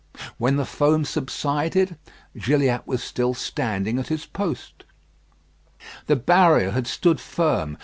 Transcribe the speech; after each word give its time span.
When 0.39 0.55
the 0.55 0.65
foam 0.65 1.05
subsided, 1.05 1.95
Gilliatt 2.35 2.87
was 2.87 3.03
still 3.03 3.35
standing 3.35 3.99
at 3.99 4.07
his 4.07 4.25
post. 4.25 4.83
The 6.07 6.15
barrier 6.15 6.71
had 6.71 6.87
stood 6.87 7.19
firm. 7.21 7.77